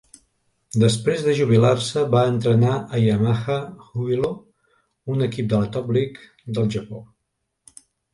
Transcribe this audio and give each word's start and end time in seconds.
Després 0.83 1.19
de 1.25 1.33
jubilar-se, 1.39 2.05
va 2.15 2.23
entrenar 2.29 2.71
a 2.97 3.01
Yamaha 3.01 3.57
Jubilo, 3.89 4.31
un 5.17 5.27
equip 5.27 5.51
de 5.53 5.61
la 5.65 5.69
Top 5.77 5.93
League 5.99 6.57
del 6.57 6.73
Japó. 6.77 7.03